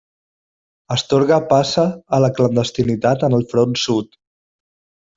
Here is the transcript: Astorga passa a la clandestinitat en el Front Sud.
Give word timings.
Astorga 0.95 1.37
passa 1.51 1.85
a 2.19 2.23
la 2.25 2.33
clandestinitat 2.41 3.29
en 3.31 3.39
el 3.41 3.49
Front 3.55 3.81
Sud. 3.87 4.23